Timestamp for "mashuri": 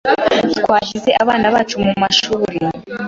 2.01-2.55